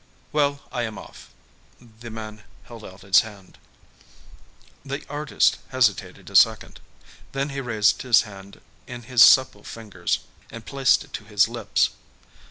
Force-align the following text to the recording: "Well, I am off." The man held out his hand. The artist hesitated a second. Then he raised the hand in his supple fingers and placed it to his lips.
"Well, 0.31 0.61
I 0.71 0.81
am 0.81 0.97
off." 0.97 1.29
The 1.79 2.09
man 2.09 2.41
held 2.63 2.83
out 2.83 3.01
his 3.03 3.19
hand. 3.19 3.59
The 4.83 5.05
artist 5.07 5.59
hesitated 5.67 6.27
a 6.31 6.35
second. 6.35 6.79
Then 7.33 7.49
he 7.49 7.61
raised 7.61 8.01
the 8.01 8.25
hand 8.25 8.61
in 8.87 9.03
his 9.03 9.23
supple 9.23 9.63
fingers 9.63 10.21
and 10.49 10.65
placed 10.65 11.03
it 11.03 11.13
to 11.13 11.25
his 11.25 11.47
lips. 11.47 11.91